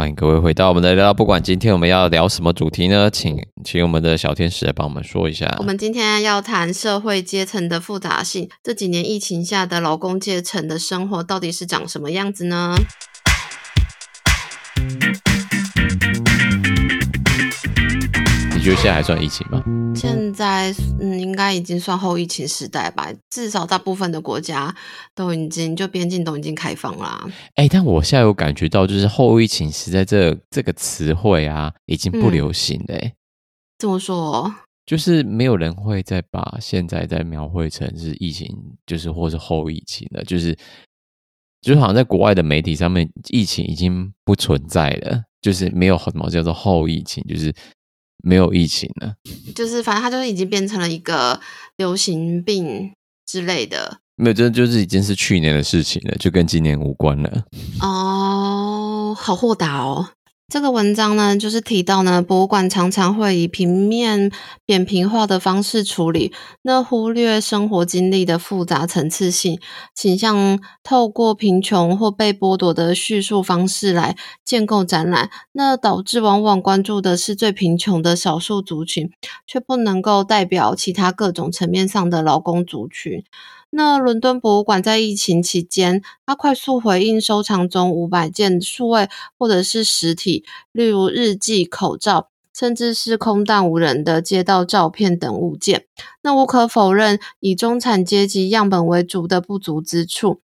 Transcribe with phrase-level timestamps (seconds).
[0.00, 3.10] 欢迎各位回到我们的聊聊，不管今天我们要聊什么主题呢？
[3.10, 5.54] 请请我们的小天使来帮我们说一下。
[5.58, 12.74] 我们今天要谈社会阶层的复杂性，这几年疫情下的劳工阶层的生活到底是长什么样子呢？
[18.70, 19.64] 你觉得现在还算疫情吗？
[19.96, 23.12] 现在嗯，应该已经算后疫情时代吧。
[23.28, 24.72] 至少大部分的国家
[25.12, 27.20] 都已经就边境都已经开放啦。
[27.56, 33.12] 哎、欸，但我现在有感觉到，就是后疫情时代这这个词汇啊，已经不流行了、欸。
[33.76, 34.54] 这么说，
[34.86, 40.22] 就是没有人会再把现在再描绘成是疫情，就是或是后疫情了。
[40.22, 40.56] 就是，
[41.60, 47.52] 就是好像在国外的媒体上面，疫情已经不存在了，就是没有什么叫做后疫情，就是。
[48.22, 49.14] 没有疫情了，
[49.54, 51.40] 就是反正它就是已经变成了一个
[51.76, 52.92] 流行病
[53.26, 53.98] 之类的。
[54.16, 57.44] 没有，这就是已经是去年的事情了，就跟今年无关了。
[57.80, 60.10] 哦，好豁达哦。
[60.50, 64.32] 这个文章呢，就是提到呢，博物馆常常会以平面
[64.66, 69.60] 扁平化的方式处理，那忽略生活经历的复杂层次性，
[69.94, 79.08] 倾向透过贫穷或被剥夺的叙述方式来建构展览，那导致往往关注的是最贫穷的少数族群，
[79.46, 83.22] 却不能够代表其他各种层面上的劳工族群。
[83.72, 95.86] 那伦敦博物馆在疫情期间，它快速回应收藏中五百件数位或者是实体，例如日记、口罩，甚至是空荡无人的街道照片等物件。
[96.22, 100.40] 那无可否认，以中产阶级样本为主的不足之处。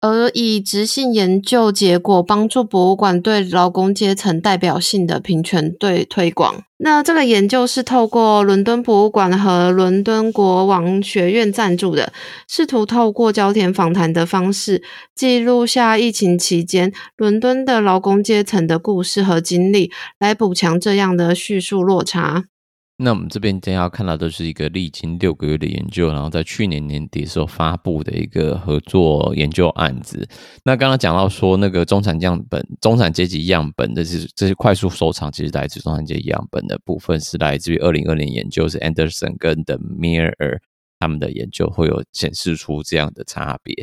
[0.00, 6.62] 而以质性研究结果帮助博物馆对劳工阶层代表性的平权对推广。
[6.78, 12.12] 那这个研究是透过伦敦博物馆和伦敦国王学院赞助的，
[12.46, 14.82] 试图透过焦点访谈的方式，
[15.14, 22.44] 记录下疫情期间伦敦的劳工阶层的故事和经历，来补强这样的叙述落差。
[22.98, 30.26] 那我们这边将要看到的是一个历经六个月的研究，然后在去年年底时候发布的一个合作研究案子。
[30.64, 40.58] 那刚刚讲到说，那个中产样本、中产阶级样本的是这些快速收藏，其实来自中产阶级样本的部分是来自于二零二零研究，是 Anderson 跟 De Meyer
[40.98, 43.74] 他们的研究会有显示出这样的差别。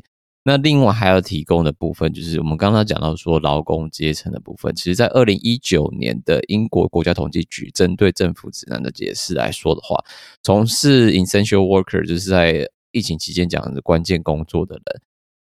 [0.46, 4.76] 那另外还要提供的部分，就是我们刚刚讲到说劳工阶层的部分。
[4.76, 10.04] 其实，在二零一九年的英国国家统计局针对政府指南的解释来说的话，
[10.42, 15.02] 从事 essential worker，就是在疫情期间讲的关键工作的人，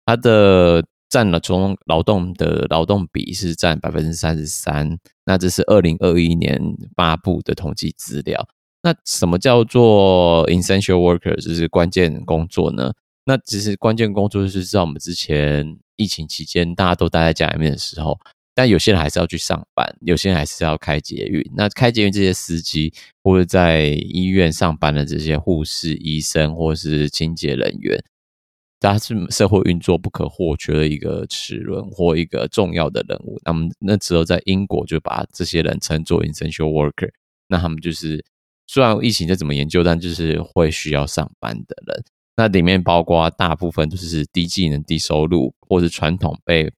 [0.05, 4.99] 他的占了从劳动的劳动比是占百分之三十三。
[5.25, 6.61] 那这是二零二一年
[6.95, 8.47] 发布的统计资料。
[8.83, 12.91] 那什么叫做 essential worker，就是关键工作呢？
[13.25, 18.19] 那其实关键工作就是知道我们之前疫情期间大家都待在家里面的时候，
[18.53, 21.41] 但有些人还是要去上班，有些人还是要开捷运。
[21.55, 28.03] 那开捷运这些司机，或者在医院上班的这些护士、医生，或是清洁人员，
[28.79, 33.39] 他是社会运作不可或缺的一个齿轮或一个重要的人物。
[33.45, 37.09] 那么那时候在英国就把这些人称作 essential worker。
[37.47, 38.23] 那他们就是
[38.67, 42.03] 虽然疫情再怎么研究，但就是会需要上班的人。
[42.35, 46.71] 那里面包括大部分都是低技能、低收入，或是传统被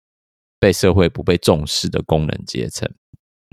[0.60, 2.90] 被社会不被重视的工人阶层。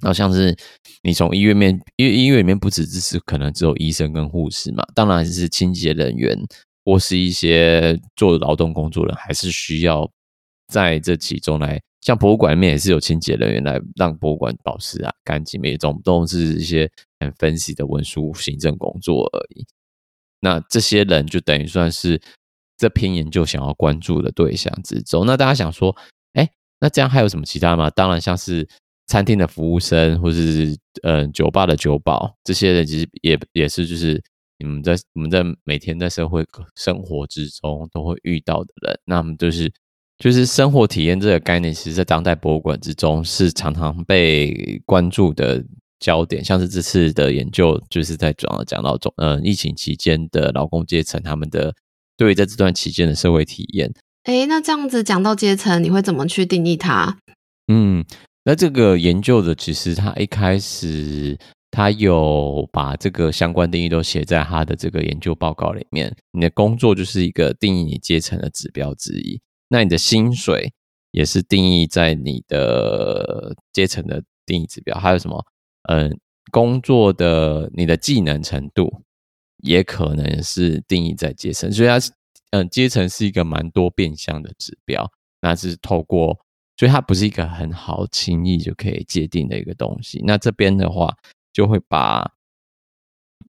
[0.03, 0.57] 然后像是
[1.03, 6.37] 你从医院面，因为医院里面不只是可能只有医生跟护士嘛，当然是清洁人员
[6.85, 10.11] 或是一些做劳动工作人，还是需要
[10.67, 11.81] 在这其中来。
[12.01, 19.65] 像博物馆里面也是有清洁人员来让博物馆保持啊干净，每种都是一些很分析的文书行政工作而已。
[20.45, 22.21] 那这些人就等于算是
[22.77, 25.25] 这篇研究想要关注的对象之中。
[25.25, 25.97] 那大家想说，
[26.33, 27.89] 哎，那这样还有什么其他吗？
[27.91, 28.69] 当然，像是
[29.07, 34.21] 餐厅的服务生，或是呃酒吧的酒保，这些人其实也也是就是
[34.59, 38.99] 你们在我们在每天在社会生活之中都会遇到的人。
[39.05, 39.73] 那么就是
[40.19, 45.65] 就是生活体验这个概念，其实，在当代博物馆之中是常常被关注的。
[46.03, 51.73] 焦点像是这次的研究，就是在主要讲到中，呃，疫情期间的劳工阶层他们的
[52.17, 53.95] 对于在这段期间的社会体验。
[54.25, 57.19] 诶，那这样子讲到阶层，你会怎么去定义它？
[57.69, 58.05] 嗯，
[58.45, 61.39] 那这个研究的其实他一开始
[61.71, 66.13] 他有把这个相关定义都写在他的这个研究报告里面。
[66.33, 70.73] 你的工作就是一个定义你阶层的指标之一，那你的薪水
[71.13, 75.45] 也是定义在你的阶层的定义指标，还有什么？
[75.85, 76.19] 嗯，
[76.51, 79.03] 工作的你的技能程度
[79.59, 82.13] 也可能是定义在阶层，所以它是
[82.51, 86.39] 嗯阶层是一个蛮多变相的指标，那是透过
[86.77, 90.23] 所以它不是一个很好轻易就可以界定的一个东西。
[90.25, 91.15] 那这边的话，
[91.53, 92.33] 就会把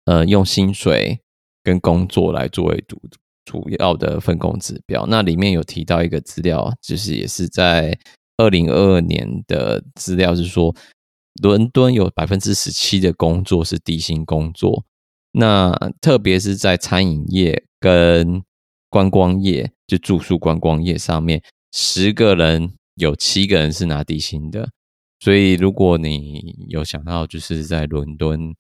[0.06, 1.20] 呃用薪水
[1.64, 3.02] 跟工作来作为主
[3.44, 5.06] 主要的分工指标。
[5.08, 7.98] 那里面有提到一个资料，就是也是在
[8.38, 10.74] 二零二二年的资料，是说
[11.42, 14.84] 伦敦有百分之十七的工作是低薪工作。
[15.32, 18.42] 那特别是在餐饮业跟
[18.90, 21.42] 观光业，就住宿观光业上面，
[21.72, 24.70] 十个人有七个人是拿低薪的。
[25.20, 28.56] 所以，如果你有想到就是在伦敦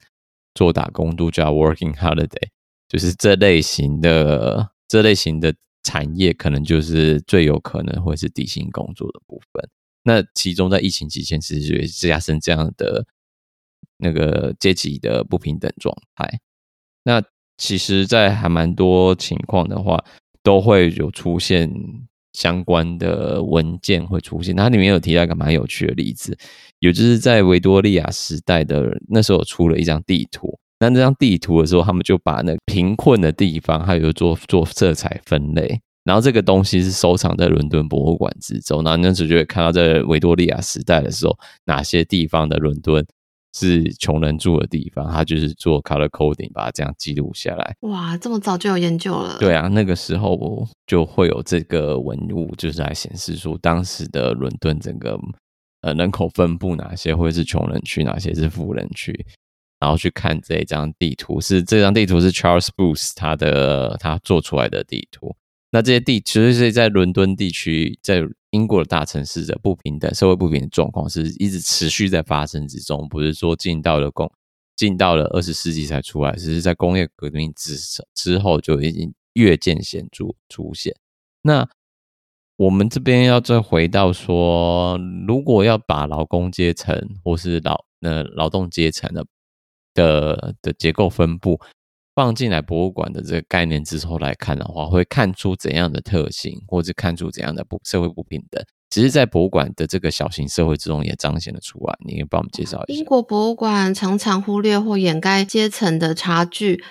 [0.54, 2.50] 做打工度假 （working holiday），
[2.90, 5.54] 就是这类型的这类型的
[5.84, 9.70] 产业，可能就是最有可能会是低薪工作的部分。
[10.08, 13.06] 那其中在疫情期间，其实也加深这样的
[13.98, 16.40] 那个阶级的不平等状态。
[17.04, 17.22] 那
[17.58, 20.02] 其实，在还蛮多情况的话，
[20.42, 21.70] 都会有出现
[22.32, 24.56] 相关的文件会出现。
[24.56, 26.38] 它里面有提到一个蛮有趣的例子，
[26.80, 30.58] 有就是在维多利亚时代的那时候出了一张地图。
[30.80, 38.84] 那那张地图的时候，他们就把那贫困的地方还有做做色彩分类，然后这个东西是收藏在伦敦博物馆之中。
[38.84, 43.06] 然后那时候就会看到，在维多利亚时代的时候，哪些地方的伦敦。
[43.54, 47.76] 是穷人住的地方，他就是做 color coding，把它这样记录下来。
[47.80, 49.36] 哇，这么早就有研究了？
[49.40, 55.18] 对啊，那个时候就会有这个文物，就是来显示出当时的伦敦整个
[55.82, 59.26] 呃人口分布，哪些会是穷人区，哪些是富人区，
[59.80, 61.42] 然后去看这一张地图。
[61.42, 65.36] 是这张地图是 Charles Booth 他的他做出来的地图。
[65.78, 74.28] 那这些地其实是在伦敦地区，在英国的大城市的不平等、社会不平等状况是一直持续在发生之中，不是说进到了工
[74.76, 77.78] 进到了二十世纪才出来，只是在工业革命之
[78.16, 80.96] 之后就已经越渐显著出现。
[81.44, 81.70] 那
[82.56, 89.24] 我们这边要再回到说，如果要把劳工阶层或是劳呃劳动阶层的
[89.94, 91.62] 的的结构分布。
[92.18, 98.60] 放进来博物馆的这个概念之后来看的话，会看出怎样的特性，或者看出怎样的不社会不平等。
[98.90, 101.96] 其实，在博物馆的这个小型社会之中，也彰显了出来。
[102.04, 102.98] 你可以帮我们介绍一下。
[102.98, 106.84] 英国博物馆常常忽略或掩盖阶层的差距。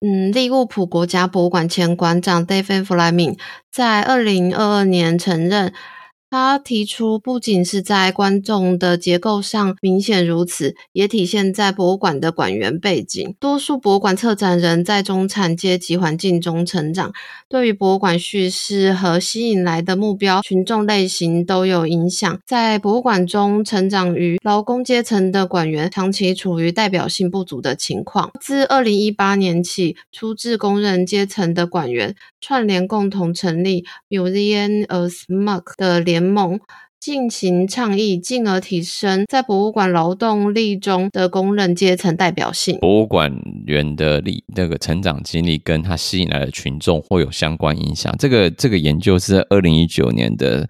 [0.00, 3.38] 嗯，利物浦国家博物馆前馆长 David Fleming
[3.70, 5.74] 在二零二二年承认。
[6.30, 13.34] 他提出，不仅是在观众的结构上明显如此，也体现在博物馆的馆员背景。
[13.40, 17.12] 多数博物馆策展人在中产阶级环境中成长，
[17.48, 22.38] 对于博物馆叙事和吸引来的目标群众类型都有影响。
[22.46, 28.30] 在博物馆中成长于劳工阶层的馆员，长期处于代表性不足的情况。
[28.40, 36.19] 自二零一八年起，出自工人阶层的馆员串联，共同成立 museum of smark 的联。
[36.20, 36.60] 联盟
[37.00, 42.78] 进行倡议，进而提升在博物馆劳动力中的工人阶层代表性。
[42.78, 43.34] 博物馆
[43.66, 48.14] 员的力那个成长经历，跟他吸引来的群众会有相关影响。
[48.18, 50.68] 这个这个研究是二零一九年的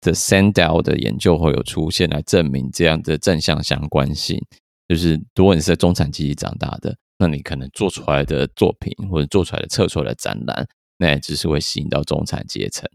[0.00, 4.40] 的 Sandel 的研究会有出现，来证明这样的正向相关性。
[4.88, 10.66] 就是如果你是在中产阶级长大的，那你可能做出来的作品或者做出来的测出来的展览，
[10.96, 12.88] 那也只是会吸引到中产阶层。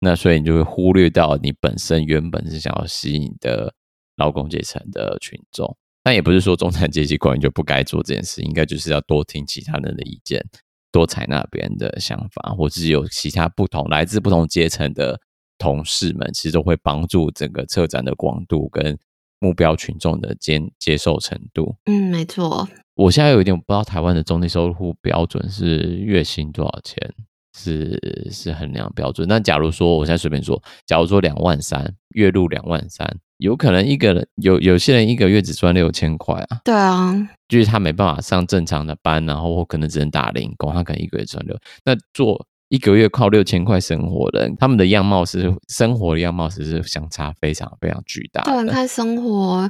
[0.00, 3.74] 那所以你就会忽略掉你本身原本是想要吸引的
[4.16, 10.44] 劳工阶层的群众，但也不是说中产阶级官员就不该做这件事，应该就是要多听其他人的意见，
[10.90, 15.20] 多采纳别人的想法，或是有其他不同来自不同阶层的
[15.58, 18.98] 同事们，其实都会帮助整个策展的广度跟
[19.38, 21.76] 目标群众的接接受程度。
[21.84, 22.68] 嗯，没错。
[22.94, 27.14] 我现在有一点不知道台湾的中低收入户标准是月薪多少钱。
[27.56, 29.26] 是是衡量标准。
[29.28, 36.60] 那假如说，我现在随便说，假如说两万三，月入两万三，有可能一个人有有些人一个月只赚六千块啊。
[36.64, 41.56] 对啊，就是他没办法上正常的班，然后可能只能打零工，他可能一个月赚六。
[41.84, 48.52] 那做一个月靠六千块生活的人，他们的样貌是生活的样貌是是相差非常非常巨大的。
[48.52, 49.68] 对，你看生活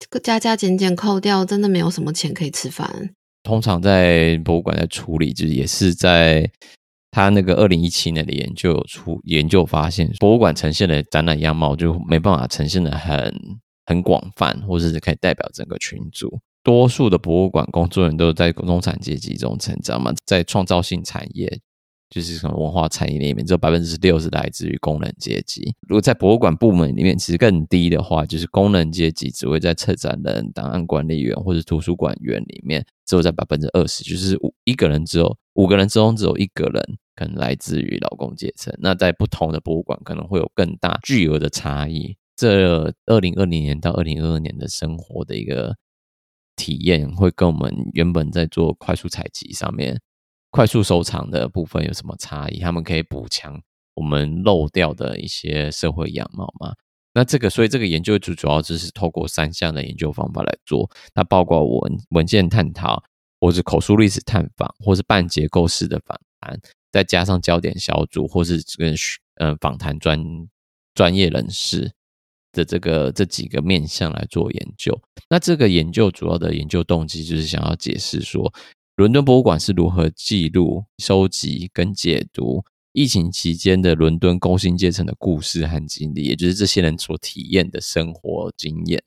[0.00, 3.10] 这个加加减减扣掉，真的没有什么钱可以吃饭。
[3.44, 6.50] 通常在博物馆在处理，就是也是在。
[7.12, 13.32] 他那个二零一七年的研究有出研究发现，博物馆呈现的展览样貌就没办法呈现的很
[13.84, 16.40] 很广泛，或者是可以代表整个群组。
[16.64, 21.60] 多数的博物馆工作人员都在中产阶级中成长嘛，在创造性产业，
[22.08, 25.74] 就是什么文化产业里面，只有百分之六是来自于工人阶级。
[25.86, 36.80] 如果在博物馆部门里面，其实更低的话，就是工人阶级只会在策展人、档案管理员或者图书馆员里面，只有在百分之二十，就是五一个人只有五个人之中只有一个人。
[37.14, 38.74] 可能来自于劳工阶层。
[38.78, 42.16] 那在不同的博物馆，可能会有更大巨额的差异。
[42.36, 45.76] 这二零二零年到二零二二年的生活的一个
[46.56, 50.00] 体验，会跟我们原本在做快速采集上面
[50.50, 52.58] 快速收藏的部分有什么差异？
[52.58, 53.60] 他们可以补强
[53.94, 56.74] 我们漏掉的一些社会样貌吗？
[57.14, 63.04] 那这个，所以这个研究主主要就是透过三项的研究方法来做，它包括文文件探讨，
[63.38, 66.58] 或是口述历史探访，或是半结构式的访谈，
[66.92, 68.94] 再加上焦点小组，或是跟
[69.36, 70.22] 呃访谈专
[70.94, 71.90] 专业人士
[72.52, 75.00] 的这个这几个面向来做研究。
[75.28, 78.52] 那这个研究主要的研究动机就是想要解释说，
[78.96, 82.62] 伦敦博物馆是如何记录、收集跟解读。
[82.94, 89.02] 疫情期间的伦敦工薪阶层的故事和经历，也就是这些人所体验的生活经验。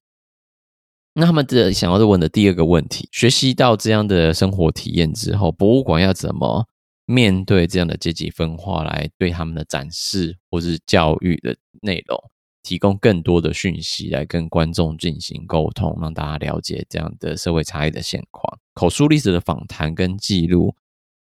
[1.13, 6.67] 那他们的想要问的第二个问题：学习到这样的生活体验之后，博物馆要怎么
[7.05, 12.17] 面对这样的阶级分化，来对他们的展示或是教育的内容
[12.63, 18.59] 提供更多的讯息，来跟观众进行沟通，让大家了解这样的社会差异的现况。
[18.73, 20.75] 口述历史的访谈跟记录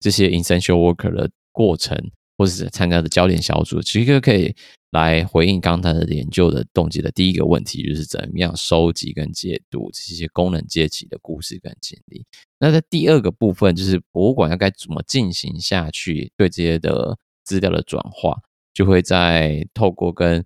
[0.01, 2.11] 这些 essential worker 的过程。
[2.37, 4.53] 或者是参加的焦点小组，其实可以
[4.95, 12.25] 来回应刚才的研究的动机的第一个问题，就是怎么样收集跟解读这些工人阶级的故事跟经历。
[12.61, 18.41] 那在第二个部分，就是博物馆要该怎么进行下去，对这些的资料的转化，
[18.73, 20.45] 就会在透过跟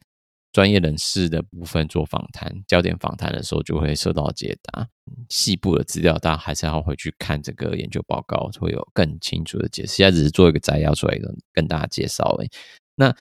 [0.51, 4.89] 专业人士的部分做访谈，焦点访谈的时候就会受到解答。
[5.29, 9.93] 细部的资料，大家还是要回去看这个研究报告，会有更清楚的解释。
[9.93, 11.19] 现在只是做一个摘要出来，
[11.53, 12.49] 跟大家介绍而已。
[12.97, 13.15] 那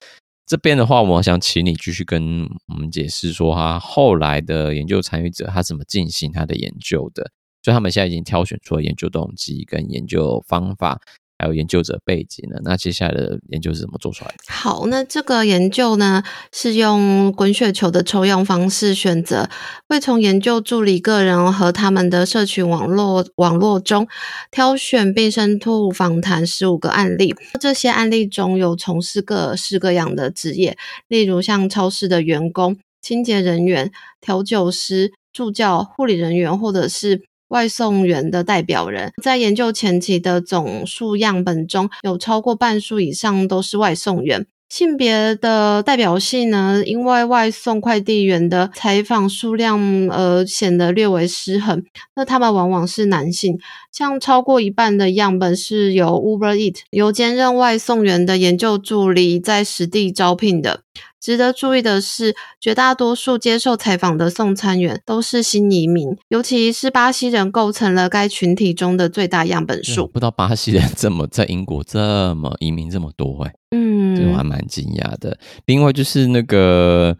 [0.47, 7.29] 这边的话，我想请你继续跟我们解释说，他后来的研究参与者他怎么进行他的研究的？
[7.61, 11.01] 所以他们现在已经挑选出了研究动机跟研究方法。
[11.39, 12.57] 还有研究者背景呢？
[12.63, 14.33] 那接下来的研究是怎么做出来？
[14.47, 19.47] 好，那这个研究呢，是用滚雪球的抽样方式选择，
[19.87, 24.07] 会从研究助理个人和他们的社群网络网络中
[24.49, 27.35] 挑选并深度访谈十五个案例。
[27.59, 30.75] 这些案例中有从事各式各样的职业，
[31.07, 37.21] 例如像超市的员工、清洁人员、调酒师、助教、护理人员，或者是。
[37.49, 44.45] 外送员的代表人，在研究前期的总数样本中，有超过半数以上都是外送员。
[44.69, 51.83] 性别的代表性呢，因为外送快递员的采访数量而显得略为失衡。
[52.15, 53.57] 那他们往往是男性，
[53.91, 60.81] 像超过一半的样本是由 Uber Eats 由兼任外送员的研究助理在实地招聘的。
[61.19, 70.07] 值得注意的是，绝大多数接受采访的送餐员都是新移民，尤其是巴西人构成了该群体中的最大样本数。
[70.07, 73.86] 不知道巴西人怎么在英国这么移民这么多哎，嗯，
[74.17, 75.37] 这我还蛮惊讶的。
[75.65, 77.17] 另外就是那个，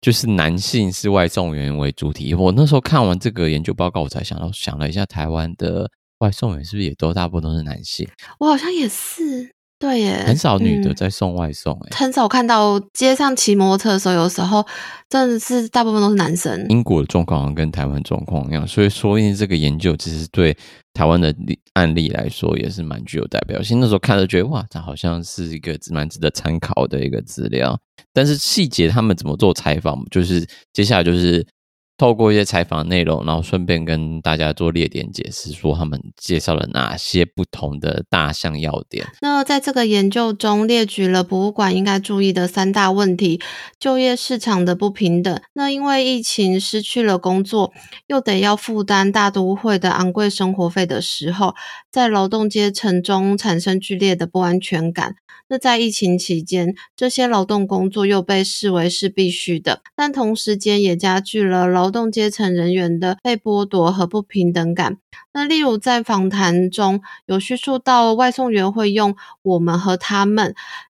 [0.00, 2.34] 就是男性是外送员为主体。
[2.34, 8.08] 我那时候看完这个研究报告，我才想到想了一下，台湾的外送员是不是也都大部分都是男性？
[8.38, 9.52] 我好像也是。
[9.82, 14.64] 对耶，很少女的在送外送，哎、嗯，很少看到街上骑摩托车的时候，有时候
[15.10, 16.64] 真的是大部分都是男生。
[16.68, 20.56] 英国的状况好像跟台湾状况一样，所以说因为这个研究其实对
[20.94, 21.34] 台湾的
[21.72, 23.80] 案例来说也是蛮具有代表性。
[23.80, 27.76] 那时候看了觉得哇，这好像是一个蛮值得参考的一个资料，
[28.12, 31.44] 但是细节他们怎么做采访，就是接下来就是。
[31.98, 39.06] 透过一些采访内容，然后顺便跟大家做列点解释，说他们介绍了哪些不同的大项要点。
[39.20, 43.40] 那在这个研究中列举了博物馆应该注意的三大问题：
[43.78, 45.40] 就业市场的不平等。
[45.52, 47.72] 那因为疫情失去了工作，
[48.08, 51.54] 又得要负担大都会的昂贵生活费的时候，
[51.90, 55.14] 在劳动阶层中产生剧烈的不安全感。
[55.48, 64.98] 那在疫情期间，这些劳动工作又被视为是必须的，但同时间也加剧了劳劳动阶层人员的被剥夺和不平等感。
[65.32, 70.54] 那例如在访谈中有叙述到，外送员会用“我们”和“他们”，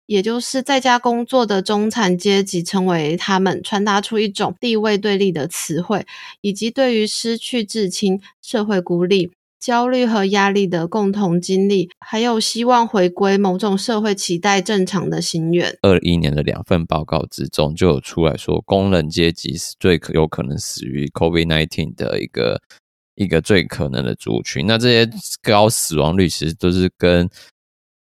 [0.06, 6.06] 也就是在家工作的中产阶级称为“他们”，传达出一种地位对立的词汇，
[6.42, 9.32] 以及对于失去至亲、社会孤立。
[9.64, 15.78] 焦虑和压力的共同经历，还有希望回归某种社会期待正常的心愿。
[15.82, 22.62] 二一年的两份报告之中，就有出来说，工人阶级是最有可能死于 COVID nineteen 的一个
[23.16, 24.68] 一个最可能的族群。
[24.68, 25.10] 那这些
[25.42, 27.30] 高死亡率其实都是跟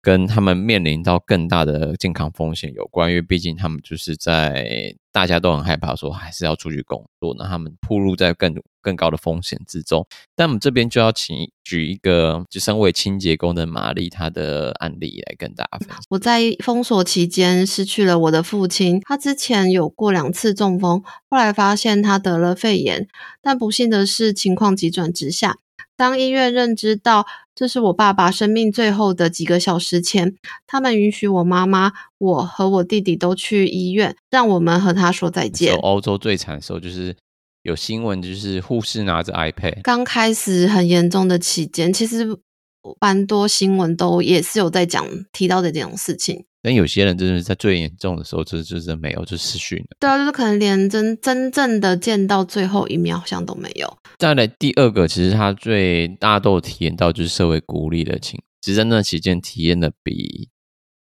[0.03, 10.05] 跟他们面临到更大的健康风险有关，因为毕竟他们就是在大家都很害怕说还是要出去工作，那他们暴露在更更高的风险之中。
[10.35, 15.97] 但我们这边就要请举一个就身为清洁工的玛丽她的案例来跟大家分享。
[16.09, 23.07] 我在封锁期间失去了我的父亲，他之前有过两次中风，后来发现他得了肺炎，
[23.41, 25.59] 但不幸的是情况急转直下。
[25.95, 35.75] 当医院认知到这是我爸爸生命最后的几个小时前，他们允许我妈妈、我和我弟弟都去医院，让我们和他说再见。
[35.75, 37.15] 欧洲最惨的时候就是
[37.61, 39.81] 有新闻，就是护士拿着 iPad。
[39.83, 42.25] 刚开始很严重的期间，其实
[42.99, 46.45] 蛮多新闻都也是有在讲提到的这种事情。
[46.61, 49.85] 但有些人真的是在最严重的时候，就就是没有，就失去了。
[49.99, 53.97] 对啊，就是可能连真真正的见到最后一面，好像都没有。
[54.17, 58.41] 再来第二个，其实他最大家都有体验到，就是社会孤立的情。
[58.61, 60.49] 其实在那期间体验的比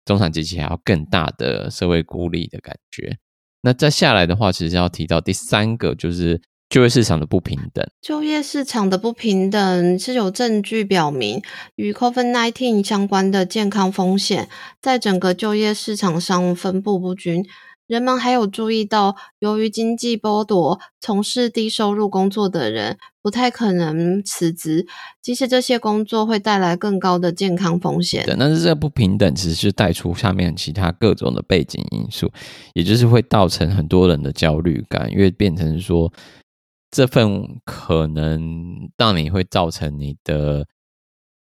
[0.05, 3.17] 中产阶级还要更大的社会孤立的感觉。
[3.63, 6.41] 那再下来的话，其实要提到第三个，就是。
[6.69, 11.41] 就业市场的不平等，就业市场的不平等是有证据表明，
[11.75, 14.49] 与 COVID-19 相关的健康风险
[14.81, 17.45] 在整个就业市场上分布不均。
[17.87, 24.85] 人们还有注意到，由于经济剥夺，从事低收入工作的人不太可能辞职，
[25.21, 28.25] 即使这些工作会带来更高的健康风险。
[28.37, 32.29] 但是这个不平等其实是带出下面其他各种的背景因素，
[32.73, 36.11] 也就是会造成很多人的焦虑感，因为变成说。
[36.89, 40.65] 这份可能让你会造成你的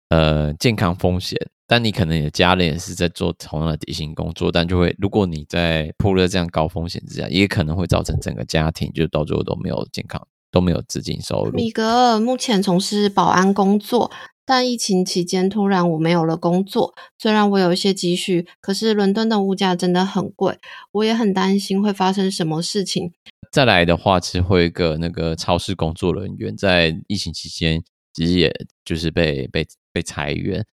[0.08, 11.52] 呃健康风险，但你可能你的家人也是在做同样的底薪工作，但就会如果你在暴露这样高风险之下，也可能会造成整个家庭就到最后都没有健康，都没有资金收入。
[11.52, 14.10] 米格尔目前从事保安工作，
[14.48, 20.58] 但疫情期间突然我没有了工作，虽然我有一些积蓄，可是伦敦的物价真的很贵，
[20.92, 23.12] 我也很担心会发生什么事情。
[23.52, 28.50] 再来的话，其实会有一个那个超市工作人员，在疫情期间，其实也
[28.86, 30.64] 就是被被被裁员。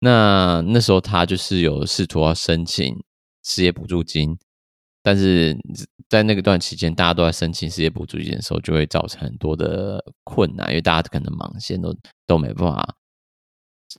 [0.00, 2.94] 那那时候他就是有试图要申请
[3.42, 4.36] 失业补助金，
[5.02, 5.56] 但是
[6.10, 11.96] 在那个段期间，大家都在申请失业补助金的时候，就会造成很多的困难，因为大家可能忙线都
[12.26, 12.94] 都没办法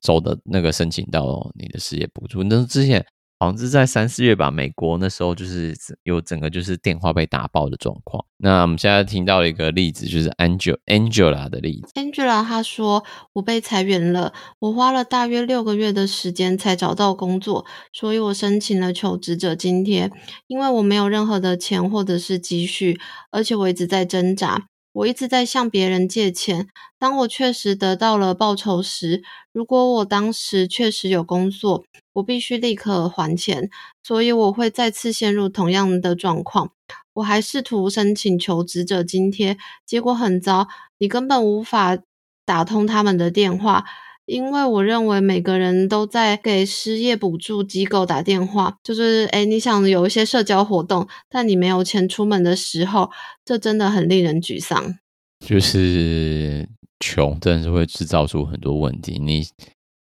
[0.01, 2.43] 走的那个申请到你的失业补助。
[2.43, 3.05] 那之前。
[3.39, 8.23] 好像是在三四月吧，美国那时候就是有整个就是电话被打爆的状况。
[8.37, 11.91] 那我们现在听到了一个例子，就是 Angela Angela 的例子。
[11.95, 13.03] Angela 她说
[13.33, 20.09] ：“我被裁员了，我花了大约六个月的时间才找到工作，所以我申请了求职者津贴。
[20.47, 22.97] 因为我没有任何的钱或者是积蓄，
[23.29, 26.67] 而且我一直在挣扎。”我一直在向别人借钱。
[26.97, 33.69] 当我确实得到了报酬时，如果我当时确实有工作，我必须立刻还钱，
[34.03, 36.71] 所以我会再次陷入同样的状况。
[37.13, 41.97] 我还试图申请求职者津贴，结果很糟，你根本无法
[42.45, 43.85] 打通他们的电话。
[44.25, 53.11] 因为我认为每个人都在给失业补助机构打电话，就是诶，你想有一些社交活动，但你没有钱出门的时候，
[53.43, 54.97] 这真的很令人沮丧。
[55.45, 56.69] 就是
[57.01, 59.19] 穷，真的是会制造出很多问题。
[59.19, 59.45] 你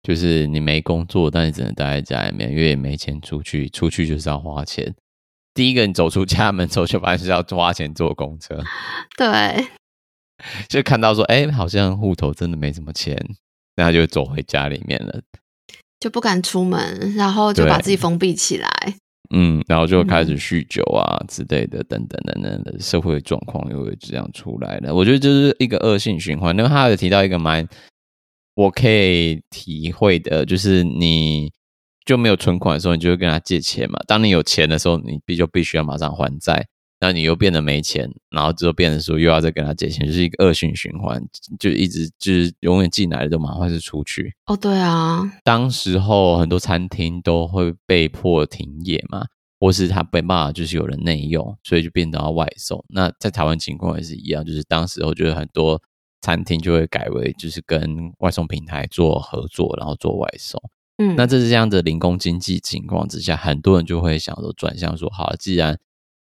[0.02, 4.96] 就是你没工作，但你只能待在家里面，因为也没钱出去，出去就是要花钱。
[5.54, 8.64] 第一个，你走出家门之后，就发现是要花钱坐公车。
[9.16, 9.68] 对，
[10.68, 13.16] 就看到说，诶，好像户头真的没什么钱。
[13.78, 15.22] 那他就走回家里面了，
[16.00, 18.70] 就不敢出门，然后就把自己封闭起来。
[19.30, 24.96] 嗯，然后就开始酗酒啊之类的，等等等等的社会状况又会这样出来了。
[24.96, 26.56] 我觉得这是一个恶性循环。
[26.56, 27.68] 那么他有提到一个蛮
[28.56, 31.52] 我可以体会的，就是你
[32.06, 34.00] 就没有存款的时候，你就会跟他借钱嘛。
[34.08, 36.66] 当你有钱的时候，你必就必须要马上还债。
[37.00, 41.24] 那你又变得没钱，然后之后变成说又要再跟他借钱，就是一个恶性循环，
[41.60, 44.34] 就一直就是永远进来的都麻烦是出去。
[44.48, 49.26] 哦，对啊，当时候很多餐厅都会被迫停业嘛，
[49.60, 52.84] 或是他没办法就是有人内用，所以就变得要外送。
[52.90, 55.80] 那在台湾情况也是一样，就是当时候就是很多
[56.22, 60.60] 餐厅就会改为就是跟外送平台做合作，然后做外送。
[60.98, 65.78] 嗯，那这是这样的零工经济情况之下，很多人就会想说转向说，好，既然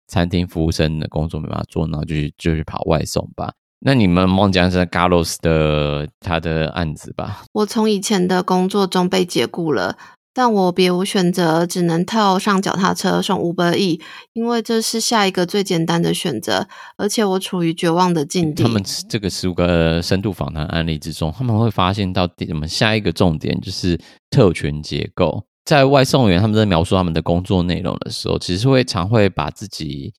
[0.08, 3.54] 餐厅服务生的工作没办法做，然后就去就去跑外送吧。
[3.80, 7.44] 那你们梦讲是 Carlos 的他的案子吧？
[7.54, 9.96] 我从以前的工作中被解雇了，
[10.34, 14.02] 但我别无选择，只能套上脚踏车送 Uber Eats，
[14.34, 16.68] 因为这是下一个最简单的选择。
[16.98, 18.64] 而且我处于绝望的境地。
[18.64, 24.00] 他们这个十五个深度访谈案例之中，他们会发现到我们下一个重点就是
[24.32, 25.46] 特权结构。
[25.68, 30.14] 在外送员他们在描述他们的工作内容的时候，其实会常会把自己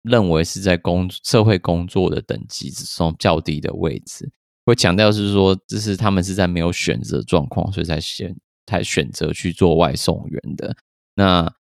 [0.00, 4.32] 认为是在工社会工作的等级之中较低的位置，
[4.64, 10.74] 会强调是说，这是他们是在没有选择状况，所以才选才选择去做外送员的。
[11.14, 11.52] 那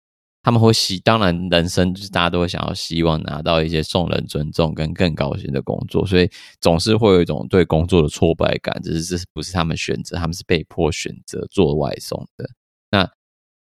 [0.45, 12.49] 他们会希，当然人生就是大家都会想要希望拿到一些受人尊重跟更高薪的工作，所以总是会有一种对工作的挫败感，只是这是不是他们选择，他们是被迫选择做外送的。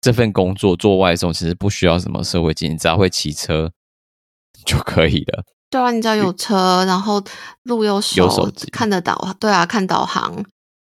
[0.03, 3.71] 那这份工作做外送其实不需要什么社会经验，只要会骑车
[4.67, 5.45] 就可以了。
[5.71, 7.23] 对啊，你只要有车，然后
[7.63, 10.45] 路又熟，有手机看得到，对啊，看导航，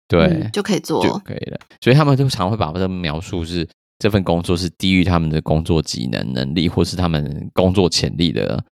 [0.07, 1.59] 对、嗯，就可以做，就可以了。
[1.81, 3.67] 所以他们就常会把这个描述是。
[3.99, 8.63] 这份工作是低于他们的工作技能、能力，或是他们工作潜力的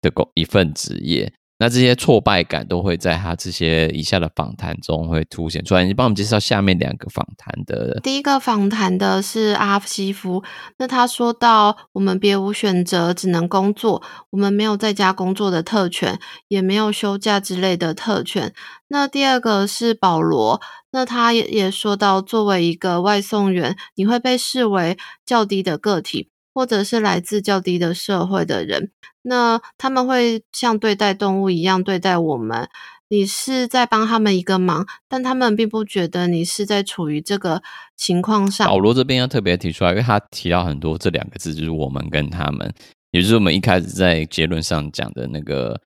[0.00, 1.32] 的工一份职业。
[1.60, 5.84] 那这些挫败感都会在他这些以下的访谈中会凸显出来。
[5.84, 7.98] 你帮我们介绍下面两个访谈的。
[8.00, 10.44] 第一个访谈的是阿西夫，
[10.78, 14.02] 那他说到：“我们别无选择，只能工作。
[14.30, 18.54] 我们没有在家工作的特权，也没有休假之类的特权。”
[18.86, 20.60] 那第二个是保罗，
[20.92, 26.30] 那他也也说到，作为一个外送员，你会被视为较低的个体。
[26.58, 28.90] 或者是来自较低的社会的人，
[29.22, 32.68] 那他们会像对待动物一样对待我们。
[33.08, 37.62] 你是在帮他们一个忙，但他们并不觉得你是在处于这个
[37.96, 38.66] 情况上。
[38.66, 42.74] 保罗这边要特别提出来，因为他提到很多这两个字，就是我们跟他们，
[43.12, 45.80] 也就是我们一开始在结论上讲的那个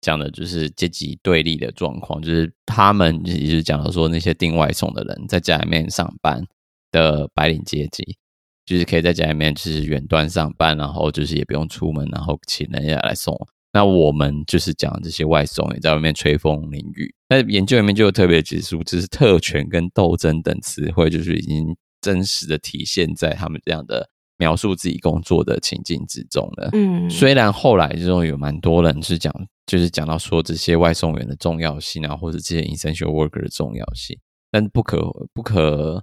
[0.00, 6.42] 讲的，就是阶级对立的状况，就是他们也就是讲到说那些订外送的人在家里面上班
[6.90, 8.16] 的白领阶级。
[8.66, 13.36] 就是可以在家里面，就是远端上班，然后就是也不用出门，然后请人家来送。
[13.72, 17.12] 那我们就是讲这些外送，也在外面吹风淋雨。
[17.28, 26.70] 那研究里面就有特别指出，就是特权跟斗争等词汇，就是已经真实的体现在他们这样的描述自己工作的情境之中了。
[26.72, 29.34] 嗯，虽然后来之中有蛮多人是讲，
[29.66, 34.16] 就是讲到说这些外送员的重要性啊，或者这些 essential worker 的重要性，
[34.50, 35.02] 但不可
[35.34, 36.02] 不可。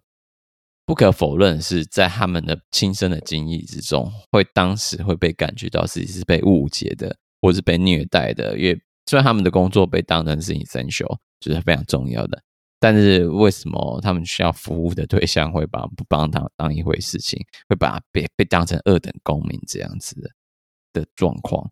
[0.92, 8.60] 不可否认，是在他们的亲身的经历之中，会当时会被感觉到自己是被误解的，或是被虐待的。
[8.60, 12.44] 因为虽然他们的工作被当成是 essential，就是非常重要的，
[12.78, 20.30] 但是为什么他们需要服务的对象会把不帮他当一回事情，会把他被被当成二等公民这样子的
[20.92, 21.66] 的状况？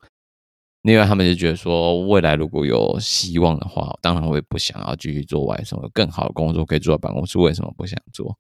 [0.84, 8.34] 另外，他们就觉得说，未来如果有希望的话，当然我也不想要继续做外送，有更好的工作可以坐在办公室，为什么不想做？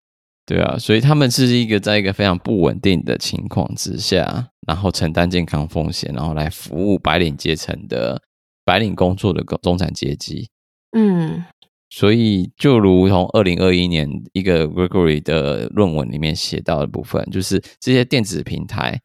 [0.49, 8.19] 对啊，所以他们是一个在一个非常不稳定的情况之下，然后承担健康风险，然后来服务白领阶层的
[8.65, 10.49] 白领工作的中产阶级。
[10.97, 11.45] 嗯，
[11.91, 18.99] 所以就如同二零二一年一个 Gregory 的论文里面写到的部分，就是这些电子平台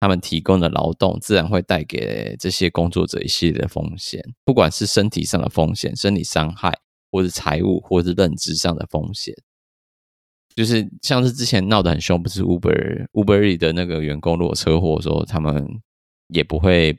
[0.00, 6.76] 他们提供的劳动，自然会带给这些工作者一系列的风险，不管是身体上的风险、身体伤害，
[7.12, 9.32] 或是财务，或是认知上的风险。
[10.58, 15.64] 就是像是之前闹得很凶，不是 Uber Uber E 的那个员工，如果车祸的时候，他们
[16.34, 16.98] 也不会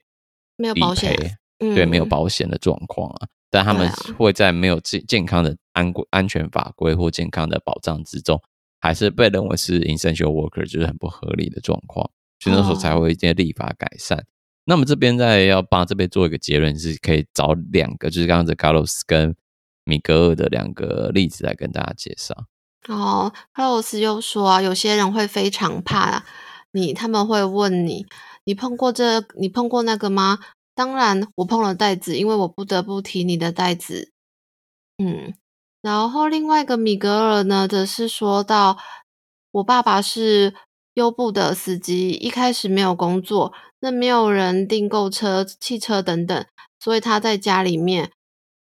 [0.56, 1.14] 没有保险，
[1.58, 3.28] 对，没有保险的状况啊。
[3.50, 8.42] 但他们会在没有健健康的安安全法规或健康的保障之中，
[8.80, 14.26] 还是被认为是 essential worker，就是很不合理的状况，所以那时候才会一些立法改善。
[14.64, 19.36] 那么这边在要帮这边做一个结论，是可以找两个，就是刚刚的 Carlos 跟
[19.84, 22.46] 米格尔的两个例子来跟大家介绍。
[22.88, 26.24] 哦，克罗斯又说啊，有些人会非常怕
[26.72, 28.06] 你，他们会问你，
[28.46, 30.40] 你碰过这，你碰过那个吗？
[30.74, 34.12] 当然，我碰了袋子，因为我不得不提你的袋子。
[34.98, 35.34] 嗯，
[35.82, 38.78] 然后另外一个米格尔呢，则是说到，
[39.52, 40.56] 我爸爸是
[40.94, 46.46] 优步的司机，一开始没有工作，那没有人订购车、汽车等等，
[46.80, 48.12] 所以他在家里面。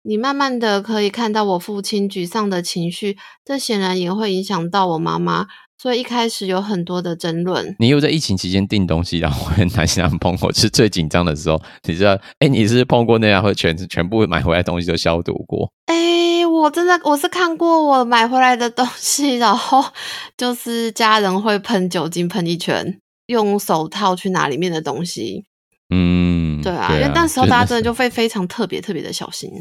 [0.08, 7.76] 你慢慢的可以看到我父亲沮丧的情绪，这显然也会影响到我妈妈，所以一开始有很多的争论。
[7.78, 11.62] 你又在疫情期间订东西，然后很担心他们碰过，是最紧张的时候。
[11.84, 15.70] 你知道，哎、欸，你是碰过那样会全全部买回来的东西都消毒过？
[15.88, 15.94] 哎、
[16.40, 19.84] 欸，我真的我是看过我买回来的东西，然后
[20.38, 25.44] 就是家人会喷酒精喷一圈，用手套去拿里面的东西。
[25.94, 29.52] 嗯，对啊，对啊，因为那时候大家真的就会非常特别特别的小心。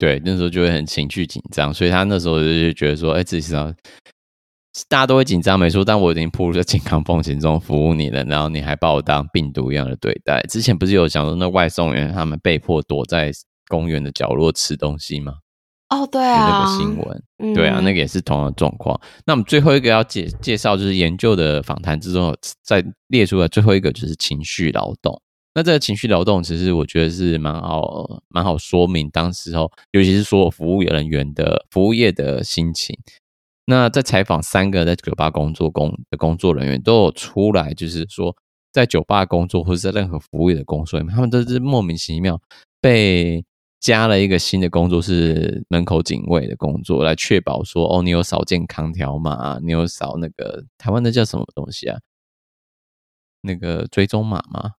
[0.00, 3.70] 对，那时候就会很情绪紧张，所以他那时候就觉得说，哎，至少
[4.88, 10.40] 大家都会紧张没错，但我已经暴露在健康风险中服务你了，然后你还把我当病毒一样的对待。
[10.48, 13.30] 之前不是有讲说那外送员他们被迫躲在
[13.68, 15.34] 公园的角落吃东西吗？
[15.90, 18.98] 哦，对啊，那个新闻，嗯、对啊，那个也是同样的状况。
[19.26, 22.34] 那我们最后一个要介介绍，就是研究的访谈之中，
[22.64, 25.20] 在列出来最后一个就是情绪劳动。
[25.54, 32.96] 那这个情绪劳动，其实我觉得是蛮好，蛮好说明当时候，尤其是说服务人员的服务业的心情。
[33.66, 38.36] 那在采访三个在酒吧工作工的工作人员，都有出来，就是说
[38.72, 42.40] 在酒吧工作或者在任何服务业的工作里面，他们都是莫名其妙
[42.80, 43.44] 被
[43.80, 51.98] 加了一个新的工作，是门口警卫的工作，来确保说哦，你有扫健康条码，你有扫那个台湾的叫什么东西啊？
[53.42, 54.72] 那个追踪码吗？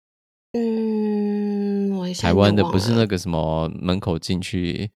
[0.54, 4.92] 嗯，我台湾的不是那个什么门口进去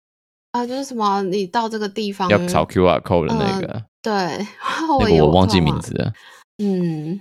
[0.53, 4.13] 啊，就是什么你到这个地方要扫 QR code 的那个，呃、对，
[5.01, 6.13] 那个我忘记名字了。
[6.59, 7.21] 嗯，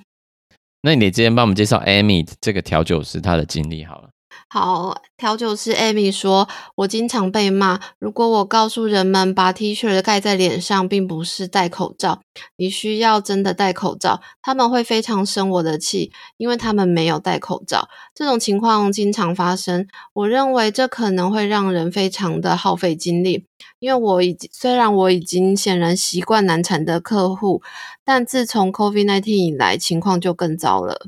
[0.82, 4.10] 那你今天帮我们介绍 Amy 这个调酒师他的经历好了。
[4.54, 7.80] 好，调酒师 Amy 说：“我经常被骂。
[7.98, 12.22] 如果我告诉人们把 T 恤盖在脸上，并不是戴口罩，
[12.58, 17.90] 你需要真的戴口罩，他们会非常生我的气，因为他们没有戴口罩。
[18.14, 19.88] 这种情况经常发生。
[20.14, 23.48] 我认为这可能会让人非常的耗费精力，
[23.80, 27.64] 因为我已经虽然我已经显然习惯难缠的客户，
[28.06, 31.08] 但自从 COVID-19 以来，情况就更糟了。”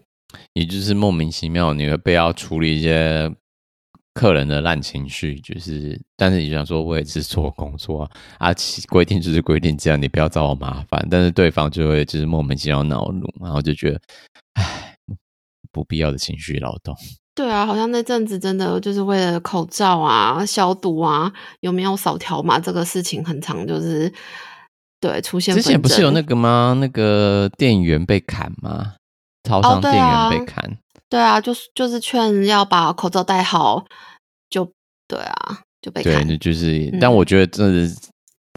[0.54, 3.32] 也就是莫名其妙，你会被要处理一些
[4.13, 8.54] 客人的烂情绪，就是，但是你想说，我也是做工作啊，啊，
[8.88, 11.06] 规定就是规定这样，你不要找我麻烦。
[11.12, 14.02] 但是对方就会就是莫名其妙恼怒，然后就觉得，
[14.54, 14.98] 唉，
[15.71, 16.95] 不必要的情绪劳动。
[17.36, 24.10] 对啊，好像那阵子真的就是为了口罩啊、消毒啊，有没有扫条码这个事情，很常就是
[25.02, 25.54] 对出现。
[25.54, 26.78] 之前不是有那个吗？
[26.80, 28.93] 那个店员被砍吗？
[29.45, 30.75] 超商店员被砍，哦
[31.08, 33.86] 对啊，就是就是劝要把口罩戴好，
[34.49, 34.69] 就
[35.08, 36.27] 对啊，就被砍。
[36.27, 37.95] 对，就是，嗯、但我觉得真的是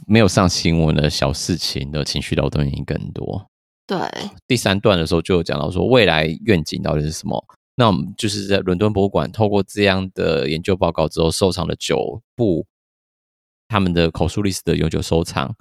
[0.07, 3.47] 没有上新闻的小事情的情绪劳动原因更多。
[3.87, 3.99] 对，
[4.47, 7.45] 第三段的时候就有讲到说未来愿景到底是什么？
[7.77, 12.67] 那我们就是在伦敦博物馆透过这样的研究报告之后，收藏了九部
[13.69, 15.55] 他们的口述历史的永久收藏。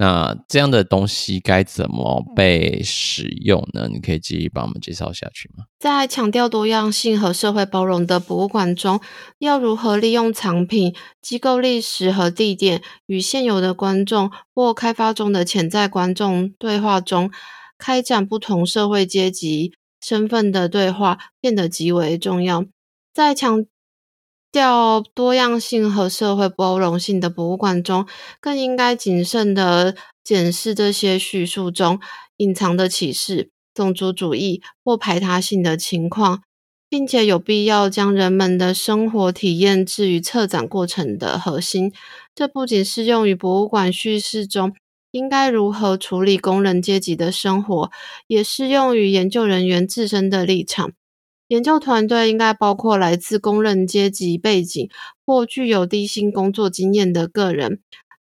[0.00, 3.86] 那这样的东西该怎么被使用呢？
[3.92, 5.66] 你可以继续帮我们介绍下去吗？
[5.78, 8.98] 在强调多样性和社会包容的博物馆中，
[9.40, 17.30] 要如何利用藏品、机构历史和地点，与现有的观众或开发中的潜在观众对话中，
[17.76, 22.64] 开展不同社会阶级身份的对话，变得极为重要。
[23.12, 23.66] 在强
[24.52, 28.06] 调多样性和社会包容性的博物馆中，
[28.40, 32.00] 更应该谨慎地检视这些叙述中
[32.38, 36.42] 隐藏的歧视、种族主义或排他性的情况，
[36.88, 41.92] 并且有必要将人们的生活体验置于策展过程的核心。
[42.34, 44.74] 这不仅适用于博物馆叙事中
[45.12, 47.90] 应该如何处理工人阶级的生活，
[48.26, 50.92] 也适用于研究人员自身的立场。
[51.50, 54.88] 研究团队应该包括来自工人阶级背景
[55.26, 57.80] 或具有低薪工作经验的个人，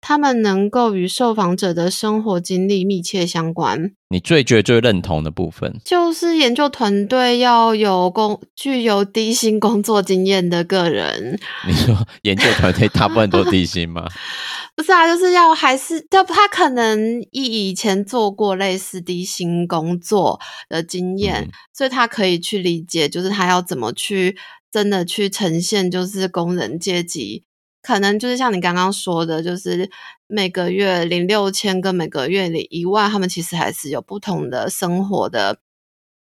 [0.09, 3.91] 他们能够与受访者的生活经历密切相关。
[4.09, 11.37] 你最觉得最认同的部分，就是研究团队要有工具有低薪工作经验的个人。
[11.67, 14.07] 你说 研究团队大部分都低薪吗？
[14.77, 20.39] 不是啊，就是要还是他他可能以以前做过类似低薪工作
[20.69, 24.37] 的经验，嗯、所以他可以去理解，就是他要怎么去
[24.71, 27.43] 真的去呈现，就是工人阶级，
[27.87, 29.89] 可能就是像你刚刚说的，就是
[30.27, 35.57] 每个月领六千跟每个月领一万，他们其实还是有不同的生活的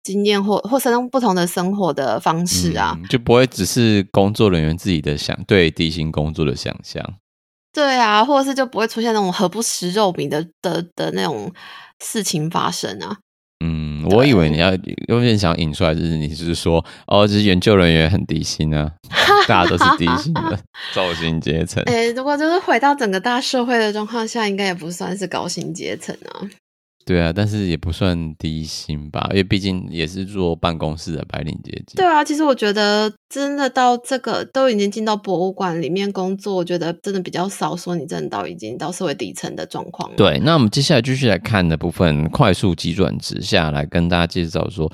[0.01, 7.13] 经验或或是用不同的生活的方式啊，嗯、就不会只是工作人员自己的想对低薪工作的想象。
[7.71, 11.53] 对啊，或者是就不会出现那种“何不食肉糜”的的的那种
[12.03, 13.19] 事情发生啊。
[13.63, 14.71] 嗯，我以为你要
[15.07, 18.91] 有点想引出来，就是你就是说，哦，就是研究人员很低薪啊，
[19.47, 20.59] 大家都是低薪的
[20.93, 21.83] 造薪阶层。
[21.83, 26.41] 哎、欸，如果就是回到整个大社会的状况下，应该也不算是高薪阶层啊。
[27.11, 31.97] 对啊，但是也不算低薪吧，因为毕竟也是做办公室的白领阶级。
[31.97, 40.09] 对啊，其实我觉得真的到这个都已经进到博物馆里面工作，我觉得真的比较少说你真的到已经到社会底层的状况。
[40.15, 44.89] 对，那我们接下来继续来看的部分，快速急转直下来跟大家介绍说，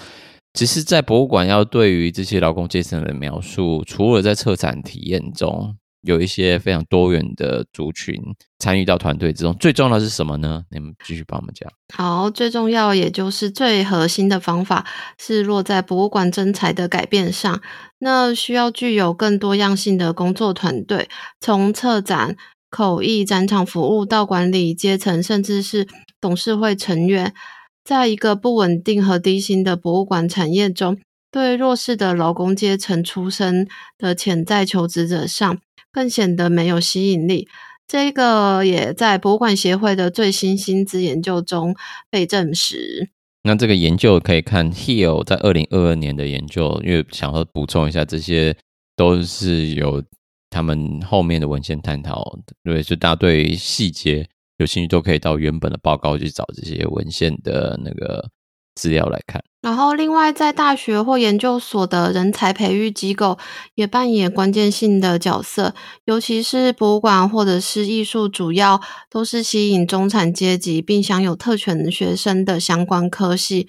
[0.55, 5.75] 其实，在博物馆要对于这些劳工阶层的描述，除了在策展体验中。
[6.07, 8.15] 有一些非常多元的族群
[8.59, 10.63] 参与到团队之中，最重要的是什么呢？
[10.71, 11.69] 你们继续帮我们讲。
[11.93, 14.85] 好，最重要也就是最核心的方法
[15.19, 17.61] 是落在博物馆征才的改变上。
[17.99, 21.09] 那需要具有更多样性的工作团队，
[21.41, 22.37] 从策展、
[22.69, 25.87] 口译、展场服务到管理阶层，甚至是
[26.21, 27.33] 董事会成员，
[27.83, 30.97] 在一个不稳定和低薪的博物馆产业中，
[31.31, 33.67] 对弱势的劳工阶层出身
[33.97, 35.57] 的潜在求职者上，
[35.97, 37.47] 更显得没有吸引力。
[37.87, 41.75] 这个也在博物馆协会的最新薪资研究中
[42.11, 43.09] 被证实。
[43.41, 48.55] 那这个研究可以看 Hill 在二零二二年的研究，因为想要补充一下，这些
[48.95, 50.03] 都是有
[50.51, 58.29] 他们后面的文献探讨，对，就大家对细节有兴趣，都可以到原本的报告去找这些文献的那个
[58.77, 59.43] 资料来看。
[59.61, 63.37] 然后，另外在大学或研究所的人才培育机构
[63.73, 65.73] 也扮演关键性的角色，
[66.05, 73.67] 尤其是博物馆或者是艺术，主要都是吸引中产阶级并享有特权学生的相关科系。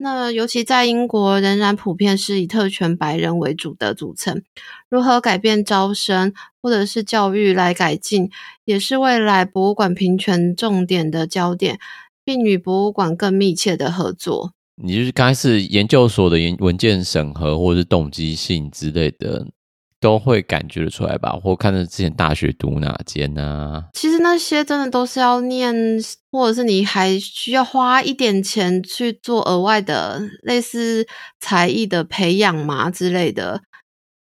[0.00, 4.42] 那尤其在英国，仍然普遍是以特权白人为主的组成。
[4.88, 8.30] 如何改变招生或者是教育来改进，
[8.64, 11.80] 也是未来博物馆平权重点的焦点，
[12.28, 14.52] 并与博物馆更密切的合作。
[14.76, 19.46] 你就是刚开始研究所的研文件审核，或者是动机性之类的，
[19.98, 21.32] 都会感觉得出来吧？
[21.42, 23.86] 或看着之前大学读哪间啊？
[23.94, 25.74] 其实那些真的都是要念，
[26.30, 31.06] 或者是你还需要花一点钱去做额外的类似
[31.40, 33.62] 才艺的培养嘛之类的。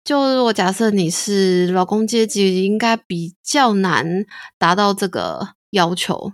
[0.03, 4.23] 就如果假设你是劳工阶级，应该比较难
[4.59, 6.33] 达到这个要求。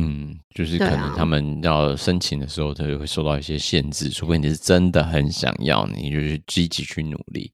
[0.00, 7.52] 嗯，就是可能他们要申请的时候，他就会受到一些限制，除非你是真的很想要，你就是积极去努力，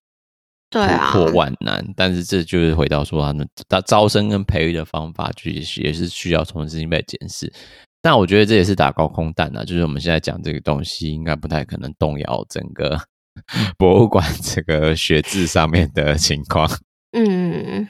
[0.70, 1.84] 对啊，突破万难。
[1.96, 7.52] 但是这就是回到说，他们他招生跟培育的方法，就也是需要重新被检视。
[8.00, 12.98] 但我觉得这也是打高空弹啊，就是我们现在讲这个东西，应该不太可能动摇整个
[13.76, 16.70] 博物馆这个学制上面的情况。
[17.12, 17.88] 嗯。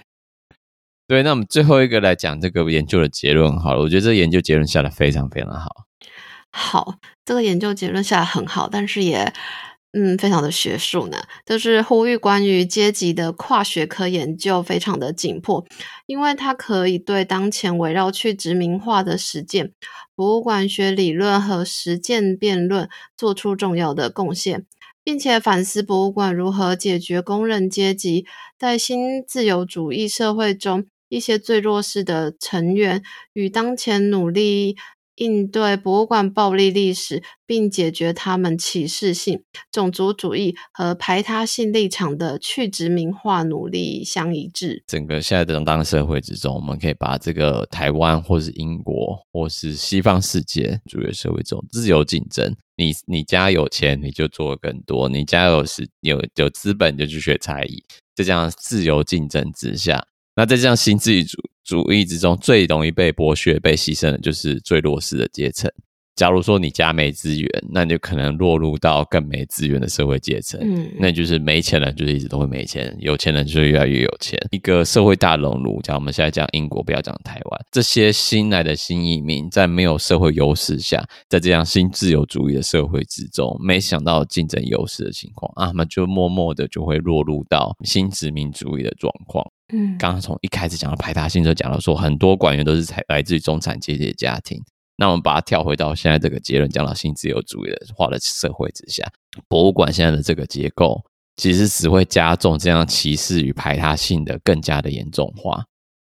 [1.08, 3.80] 对，那我们最后一个来讲这个研究的结论好了。
[3.80, 5.86] 我觉得这个研究结论下得非常非常好。
[6.52, 9.32] 好，这个研究结论下得很好，但是也
[9.92, 11.16] 嗯非常的学术呢，
[11.46, 15.64] 就是呼吁关于阶级的跨学科研究非常的紧迫，
[16.04, 19.72] 因为它可以对当前围绕去殖民化的实践、
[20.14, 24.66] 博物馆学理论和实践辩论做出重要的贡献，
[25.02, 28.26] 并且反思博物馆如何解决工人阶级
[28.58, 30.84] 在新自由主义社会中。
[31.08, 34.76] 一些最弱势的成员与当前努力
[35.16, 39.42] 应对博物馆暴力历史，并解决他们歧视性、
[39.72, 44.84] 种族主义和排他性立场的去殖民化努力相一致。
[44.86, 52.54] 整个现在的当社会之中，我们可以把这个台湾，或是英国，或是西方世界主流社会中自由竞争。
[52.76, 57.82] 你你家有钱，你就做更多；你家有是有有资本，就去学才艺。
[58.14, 60.06] 就这样自由竞争之下。
[60.38, 65.68] 那在这样新自由主主义之中，最容易被剥削、被牺牲的，就是最弱势的阶层。
[66.14, 70.60] 假如说你家没资源，那你就可能落入到更没资源的社会阶层。
[70.62, 74.38] 嗯，那就是没钱人就是一直都会没钱，有钱人就越来越有钱。
[74.52, 89.44] 一个社会大熔炉，讲我们现在讲英国，不要讲台湾，这些新来的新移民，在没有社会优势下，在这样新自由主义的社会之中，没想到竞争优势的情况啊，那么就默默的就会落入到新殖民主义的状况。
[89.72, 94.62] 嗯，刚刚从一开始讲到排他性，就讲到说很多馆员都是来来自于中产阶级的家庭。
[94.96, 99.06] 那我们把它跳回到现在这个结论，讲到新自由主义的化的社会之下，
[99.46, 101.04] 博物馆现在的这个结构，
[101.36, 105.64] 其实只会加重这样歧视与排他性的更加的严重化。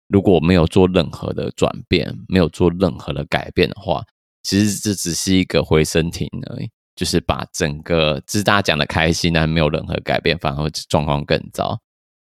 [0.09, 4.03] 如果没有做任何的转变，没有做任何的改变的话，
[4.43, 11.79] 其实这只是一个回声亭而已，就是把整个，只是大家讲的开心，但没有任何改变，反而状况更糟。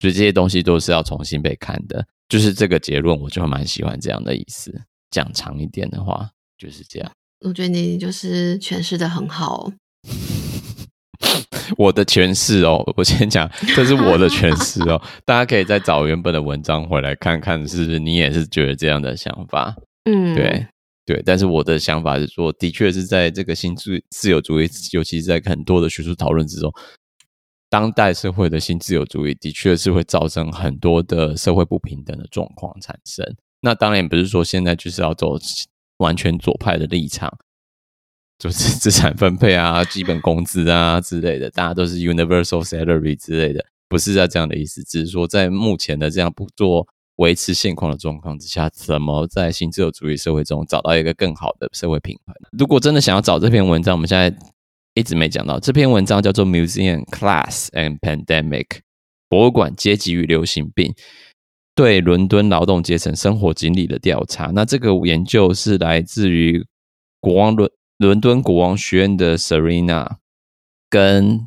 [0.01, 4.83] 所以这些东西都是要重新被看的，就是这个结论，我就蛮喜欢这样的意思。
[5.11, 6.29] 讲长一点的话，
[6.59, 7.11] 就是这样。
[7.47, 9.71] 我觉得你就是诠释的很好。
[11.79, 15.01] 我的诠释哦，我先讲，这是我的诠释哦。
[15.25, 19.75] 大家可以再找原本的文章回来看看，是不是你也是觉得这样的想法？
[20.05, 20.67] 嗯，对
[21.07, 21.23] 对。
[21.25, 26.73] 但是我的想法是说，的确是在这个新自自由主义，尤其是在很多的学术讨论之中。
[27.75, 33.27] 当代社会的新自由主义的确是会造成很多的社会不平等的状况产生。
[33.63, 35.37] 那当然不是说现在就是要走
[35.97, 37.37] 完全左派的立场，
[38.39, 44.81] 就是 资产分配啊、基本工资啊之类的，大家都是 universal salary 之类的，不是在这样的意思。
[44.85, 46.87] 只是说在目前的这样不做
[47.17, 52.37] 维持现况的状况之下，怎么在新自由主义社会中找到一个更好的社会平衡？
[52.57, 54.33] 如果真的想要找这篇文章，我们现在。
[54.95, 58.67] 一直没讲到这篇文章，叫做《Museum Class and Pandemic》
[59.29, 60.95] 博物馆阶级与流行病。
[61.75, 64.53] 对伦敦劳动阶层生活经历的调查。
[64.55, 66.65] 那这个研究是来自于
[67.19, 67.69] 国王伦
[67.99, 70.19] 伦敦国王学院的 Serena
[70.89, 71.41] 跟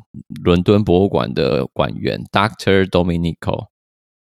[0.44, 3.68] 伦敦博物馆的馆员 Doctor Domenico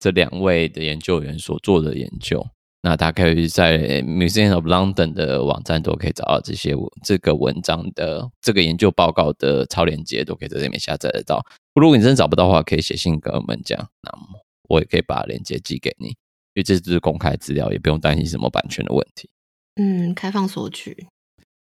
[0.00, 2.42] 这两位的研究员所做的研究。
[2.84, 6.74] 那大家可以在 Museum of London 的网站都可以找到这些
[7.04, 11.44] 这个文章的这个研究报告的超链接，都可以在这里面下载得到。
[11.74, 16.14] 如果你真的找不到的话，可以写信跟我们讲，那么我也可以把链接寄给你，因
[16.56, 19.30] 为这只是公开资料，也不用担心什么版权的问题。
[19.76, 21.06] 嗯，开放索取。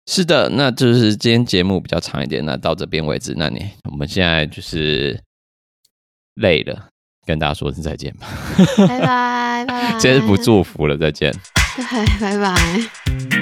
[0.06, 3.34] 是的，那就是今天节目比较长一点，那到这边为止。
[3.36, 5.20] 那你我们现在就是
[6.36, 6.90] 累了。
[7.26, 8.26] 跟大家说声再见吧，
[8.88, 9.06] 拜拜
[10.00, 11.34] 今天不祝福了再见。
[12.20, 13.37] 拜拜。